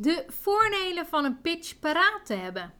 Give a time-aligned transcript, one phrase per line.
[0.00, 2.74] De voordelen van een pitch paraat te hebben.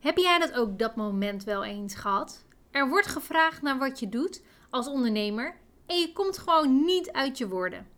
[0.00, 2.44] Heb jij dat ook dat moment wel eens gehad?
[2.70, 7.38] Er wordt gevraagd naar wat je doet als ondernemer en je komt gewoon niet uit
[7.38, 7.88] je woorden.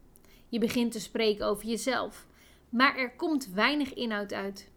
[0.48, 2.26] Je begint te spreken over jezelf,
[2.68, 4.70] maar er komt weinig inhoud uit.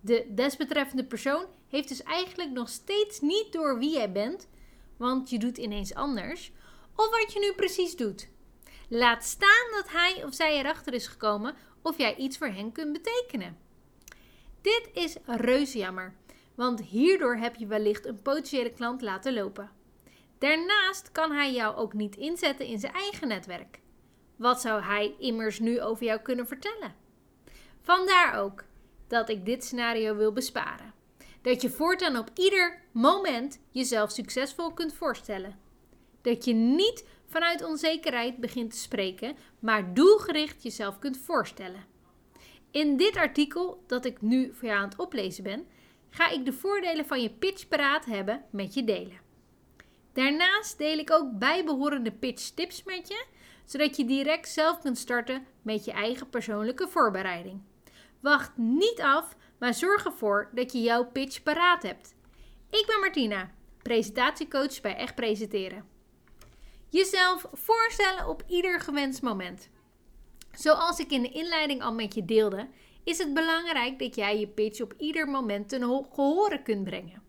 [0.00, 4.48] De desbetreffende persoon heeft dus eigenlijk nog steeds niet door wie jij bent,
[4.96, 6.52] want je doet ineens anders,
[6.96, 8.28] of wat je nu precies doet.
[8.88, 12.92] Laat staan dat hij of zij erachter is gekomen of jij iets voor hen kunt
[12.92, 13.58] betekenen.
[14.60, 16.14] Dit is reuze jammer,
[16.54, 19.70] want hierdoor heb je wellicht een potentiële klant laten lopen.
[20.38, 23.80] Daarnaast kan hij jou ook niet inzetten in zijn eigen netwerk.
[24.36, 26.94] Wat zou hij immers nu over jou kunnen vertellen?
[27.80, 28.64] Vandaar ook
[29.06, 30.94] dat ik dit scenario wil besparen.
[31.42, 35.58] Dat je voortaan op ieder moment jezelf succesvol kunt voorstellen.
[36.22, 41.84] Dat je niet vanuit onzekerheid begint te spreken, maar doelgericht jezelf kunt voorstellen.
[42.70, 45.66] In dit artikel dat ik nu voor jou aan het oplezen ben,
[46.10, 49.20] ga ik de voordelen van je pitch paraat hebben met je delen.
[50.12, 53.24] Daarnaast deel ik ook bijbehorende pitch tips met je,
[53.64, 57.60] zodat je direct zelf kunt starten met je eigen persoonlijke voorbereiding.
[58.20, 62.14] Wacht niet af, maar zorg ervoor dat je jouw pitch paraat hebt.
[62.70, 63.50] Ik ben Martina,
[63.82, 65.91] presentatiecoach bij Echt Presenteren.
[66.92, 69.68] Jezelf voorstellen op ieder gewenst moment.
[70.52, 72.68] Zoals ik in de inleiding al met je deelde,
[73.04, 77.22] is het belangrijk dat jij je pitch op ieder moment ten gehoren kunt brengen.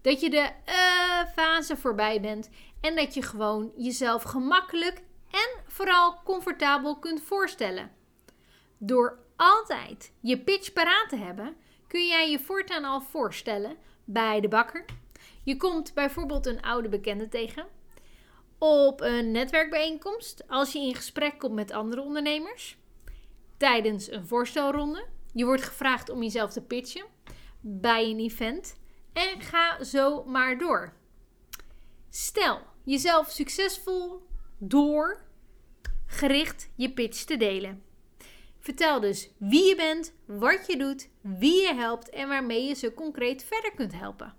[0.00, 2.50] Dat je de uh, fase voorbij bent
[2.80, 7.90] en dat je gewoon jezelf gemakkelijk en vooral comfortabel kunt voorstellen.
[8.78, 11.56] Door altijd je pitch paraat te hebben,
[11.88, 14.84] kun jij je voortaan al voorstellen bij de bakker.
[15.44, 17.80] Je komt bijvoorbeeld een oude bekende tegen.
[18.64, 22.78] Op een netwerkbijeenkomst als je in gesprek komt met andere ondernemers.
[23.56, 25.06] Tijdens een voorstelronde.
[25.32, 27.04] Je wordt gevraagd om jezelf te pitchen.
[27.60, 28.76] Bij een event.
[29.12, 30.92] En ga zo maar door.
[32.10, 34.26] Stel jezelf succesvol
[34.58, 35.24] door
[36.06, 37.82] gericht je pitch te delen.
[38.58, 42.94] Vertel dus wie je bent, wat je doet, wie je helpt en waarmee je ze
[42.94, 44.34] concreet verder kunt helpen.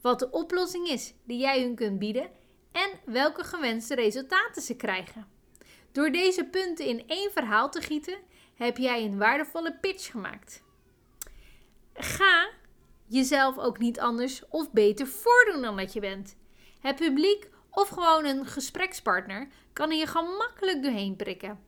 [0.00, 2.38] Wat de oplossing is die jij hun kunt bieden
[2.72, 5.26] en welke gewenste resultaten ze krijgen.
[5.92, 8.18] Door deze punten in één verhaal te gieten,
[8.54, 10.62] heb jij een waardevolle pitch gemaakt.
[11.94, 12.48] Ga
[13.06, 16.36] jezelf ook niet anders of beter voordoen dan dat je bent.
[16.80, 21.60] Het publiek of gewoon een gesprekspartner kan hier gemakkelijk doorheen prikken.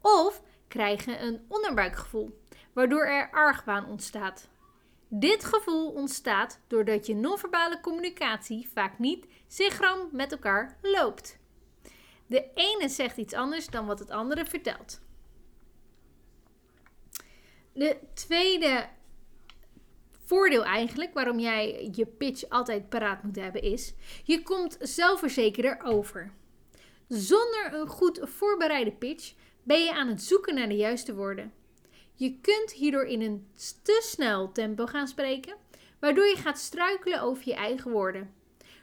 [0.00, 2.40] Of krijgen een onderbuikgevoel,
[2.72, 4.48] waardoor er argwaan ontstaat.
[5.12, 11.38] Dit gevoel ontstaat doordat je non-verbale communicatie vaak niet synchroon met elkaar loopt.
[12.26, 15.00] De ene zegt iets anders dan wat het andere vertelt.
[17.72, 18.88] De tweede
[20.24, 23.94] voordeel eigenlijk, waarom jij je pitch altijd paraat moet hebben, is:
[24.24, 26.32] je komt zelfverzekerder over.
[27.08, 31.52] Zonder een goed voorbereide pitch ben je aan het zoeken naar de juiste woorden.
[32.20, 33.46] Je kunt hierdoor in een
[33.82, 35.56] te snel tempo gaan spreken,
[36.00, 38.34] waardoor je gaat struikelen over je eigen woorden.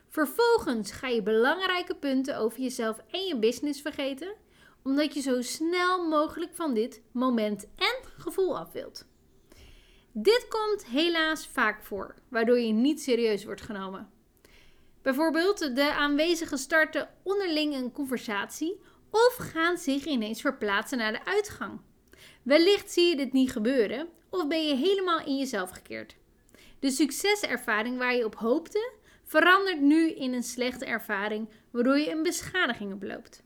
[0.08, 4.36] Vervolgens ga je belangrijke punten over jezelf en je business vergeten,
[4.84, 9.06] omdat je zo snel mogelijk van dit moment en gevoel af wilt.
[10.12, 14.10] Dit komt helaas vaak voor, waardoor je niet serieus wordt genomen.
[15.02, 21.80] Bijvoorbeeld, de aanwezigen starten onderling een conversatie of gaan zich ineens verplaatsen naar de uitgang.
[22.44, 26.16] Wellicht zie je dit niet gebeuren of ben je helemaal in jezelf gekeerd.
[26.80, 28.92] De succeservaring waar je op hoopte
[29.24, 33.44] verandert nu in een slechte ervaring, waardoor je een beschadiging oploopt.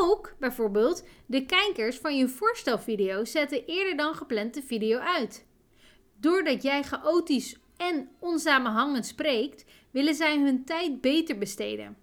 [0.00, 5.46] Ook bijvoorbeeld de kijkers van je voorstelvideo zetten eerder dan gepland de video uit.
[6.20, 11.96] Doordat jij chaotisch en onsamenhangend spreekt, willen zij hun tijd beter besteden.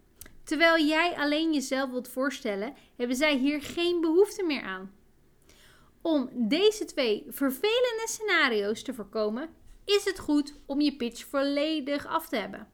[0.43, 4.91] Terwijl jij alleen jezelf wilt voorstellen, hebben zij hier geen behoefte meer aan.
[6.05, 9.49] Om deze twee vervelende scenario's te voorkomen,
[9.85, 12.67] is het goed om je pitch volledig af te hebben.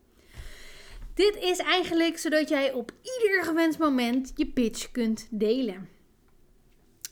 [1.14, 2.92] Dit is eigenlijk zodat jij op
[3.22, 5.90] ieder gewenst moment je pitch kunt delen.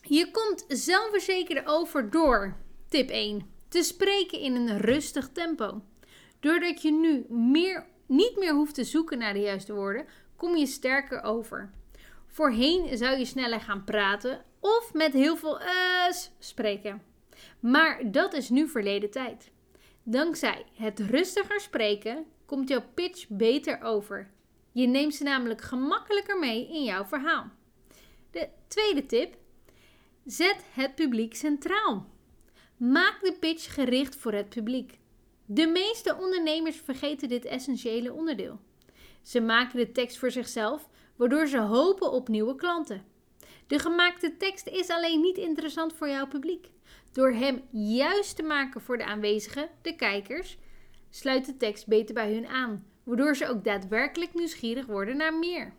[0.02, 2.56] Je komt zelfverzekerder over door,
[2.90, 5.82] tip 1, te spreken in een rustig tempo.
[6.40, 10.06] Doordat je nu meer, niet meer hoeft te zoeken naar de juiste woorden,
[10.36, 11.72] kom je sterker over.
[12.32, 17.02] Voorheen zou je sneller gaan praten of met heel veel uh's spreken.
[17.60, 19.52] Maar dat is nu verleden tijd.
[20.04, 24.32] Dankzij het rustiger spreken komt jouw pitch beter over.
[24.72, 27.50] Je neemt ze namelijk gemakkelijker mee in jouw verhaal.
[28.32, 29.36] De tweede tip:
[30.26, 32.08] zet het publiek centraal.
[32.78, 34.98] Maak de pitch gericht voor het publiek.
[35.46, 38.60] De meeste ondernemers vergeten dit essentiële onderdeel.
[39.22, 43.04] Ze maken de tekst voor zichzelf, waardoor ze hopen op nieuwe klanten.
[43.68, 46.70] De gemaakte tekst is alleen niet interessant voor jouw publiek.
[47.12, 50.58] Door hem juist te maken voor de aanwezigen, de kijkers,
[51.10, 55.74] sluit de tekst beter bij hun aan, waardoor ze ook daadwerkelijk nieuwsgierig worden naar meer.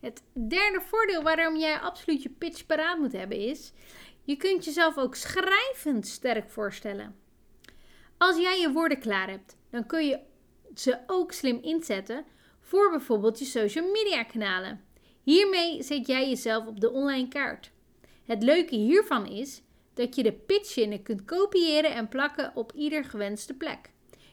[0.00, 3.72] Het derde voordeel waarom jij absoluut je pitch paraat moet hebben is:
[4.24, 7.16] je kunt jezelf ook schrijvend sterk voorstellen.
[8.18, 10.20] Als jij je woorden klaar hebt, dan kun je
[10.74, 12.24] ze ook slim inzetten
[12.62, 14.84] voor bijvoorbeeld je social media kanalen.
[15.22, 17.70] Hiermee zet jij jezelf op de online kaart.
[18.24, 19.62] Het leuke hiervan is
[19.94, 23.90] dat je de pitchzinnen kunt kopiëren en plakken op ieder gewenste plek.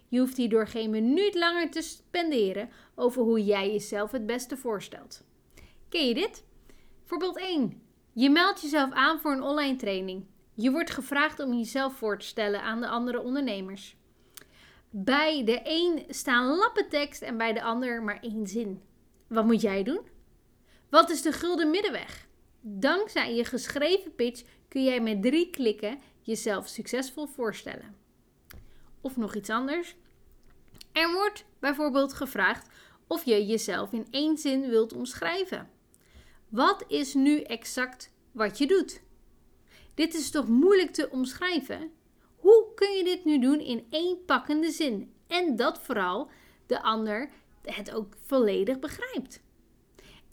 [0.08, 5.24] Je hoeft hierdoor geen minuut langer te spenderen over hoe jij jezelf het beste voorstelt.
[5.90, 6.44] Ken je dit?
[7.06, 7.82] Voorbeeld 1.
[8.14, 10.26] Je meldt jezelf aan voor een online training.
[10.54, 13.96] Je wordt gevraagd om jezelf voor te stellen aan de andere ondernemers.
[14.92, 18.82] Bij de een staan lappen tekst en bij de ander maar één zin.
[19.28, 20.02] Wat moet jij doen?
[20.90, 22.28] Wat is de gulden middenweg?
[22.62, 27.96] Dankzij je geschreven pitch kun jij met drie klikken jezelf succesvol voorstellen.
[29.02, 29.96] Of nog iets anders.
[30.92, 32.68] Er wordt bijvoorbeeld gevraagd
[33.08, 35.70] of je jezelf in één zin wilt omschrijven.
[36.48, 39.02] Wat is nu exact wat je doet?
[39.94, 41.92] Dit is toch moeilijk te omschrijven?
[42.50, 45.14] Hoe kun je dit nu doen in één pakkende zin?
[45.28, 46.30] En dat vooral
[46.66, 47.30] de ander
[47.62, 49.42] het ook volledig begrijpt.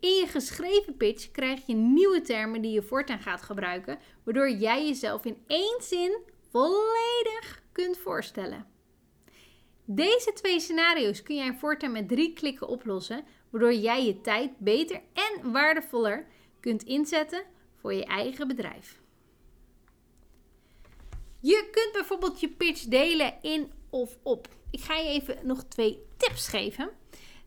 [0.00, 4.86] In je geschreven pitch krijg je nieuwe termen die je voortaan gaat gebruiken, waardoor jij
[4.86, 6.18] jezelf in één zin
[6.50, 8.66] volledig kunt voorstellen.
[9.84, 15.00] Deze twee scenario's kun jij voortaan met drie klikken oplossen, waardoor jij je tijd beter
[15.12, 16.26] en waardevoller
[16.60, 17.42] kunt inzetten
[17.76, 19.04] voor je eigen bedrijf.
[21.40, 24.48] Je kunt bijvoorbeeld je pitch delen in of op.
[24.70, 26.90] Ik ga je even nog twee tips geven.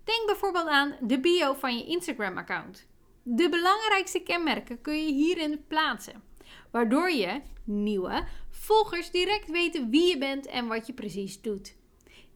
[0.03, 2.87] Denk bijvoorbeeld aan de bio van je Instagram-account.
[3.23, 6.23] De belangrijkste kenmerken kun je hierin plaatsen,
[6.71, 11.75] waardoor je nieuwe volgers direct weten wie je bent en wat je precies doet.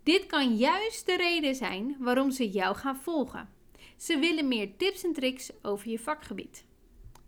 [0.03, 3.49] Dit kan juist de reden zijn waarom ze jou gaan volgen.
[3.97, 6.65] Ze willen meer tips en tricks over je vakgebied.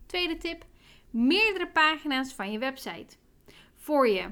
[0.06, 0.66] Tweede tip:
[1.10, 3.18] meerdere pagina's van je website.
[3.85, 4.29] Voor je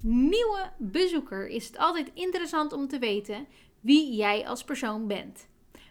[0.00, 3.46] nieuwe bezoeker is het altijd interessant om te weten
[3.80, 5.48] wie jij als persoon bent,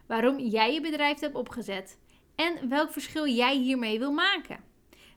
[0.07, 1.99] waarom jij je bedrijf hebt opgezet
[2.35, 4.63] en welk verschil jij hiermee wil maken.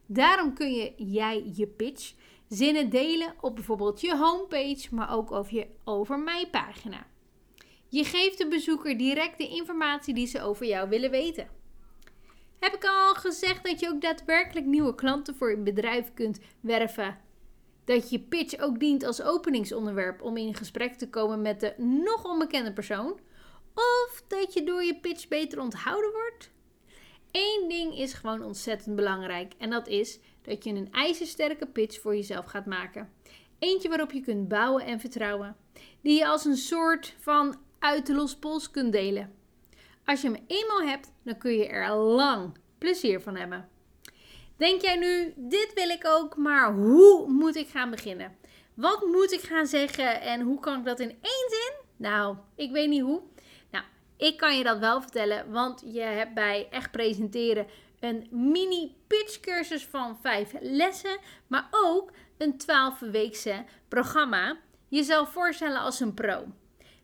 [0.07, 2.15] Daarom kun je jij je pitch
[2.49, 7.07] zinnen delen op bijvoorbeeld je homepage, maar ook over je over mij pagina.
[7.89, 11.49] Je geeft de bezoeker direct de informatie die ze over jou willen weten.
[12.59, 17.31] Heb ik al gezegd dat je ook daadwerkelijk nieuwe klanten voor je bedrijf kunt werven?
[17.85, 22.25] Dat je pitch ook dient als openingsonderwerp om in gesprek te komen met de nog
[22.25, 23.21] onbekende persoon?
[23.75, 26.51] Of dat je door je pitch beter onthouden wordt?
[27.31, 32.15] Eén ding is gewoon ontzettend belangrijk en dat is dat je een ijzersterke pitch voor
[32.15, 33.13] jezelf gaat maken.
[33.59, 35.57] Eentje waarop je kunt bouwen en vertrouwen.
[36.01, 39.35] Die je als een soort van uit de lospols kunt delen.
[40.05, 43.69] Als je hem eenmaal hebt, dan kun je er lang plezier van hebben.
[44.63, 48.37] Denk jij nu, dit wil ik ook, maar hoe moet ik gaan beginnen?
[48.75, 51.73] Wat moet ik gaan zeggen en hoe kan ik dat in één zin?
[51.97, 53.23] Nou, ik weet niet hoe.
[53.71, 53.85] Nou,
[54.17, 57.67] ik kan je dat wel vertellen, want je hebt bij Echt Presenteren
[58.01, 64.57] een mini pitch cursus van 5 lessen, maar ook een 12 weekse programma.
[64.89, 66.45] Jezelf voorstellen als een pro.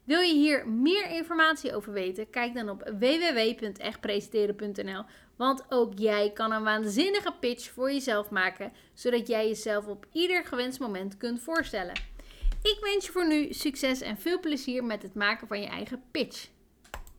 [0.09, 2.31] Wil je hier meer informatie over weten?
[2.31, 5.05] Kijk dan op www.echtpresenteren.nl.
[5.37, 10.45] Want ook jij kan een waanzinnige pitch voor jezelf maken, zodat jij jezelf op ieder
[10.45, 11.95] gewenst moment kunt voorstellen.
[12.63, 16.03] Ik wens je voor nu succes en veel plezier met het maken van je eigen
[16.11, 16.49] pitch.